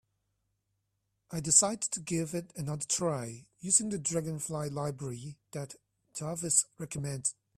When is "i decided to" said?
1.31-1.99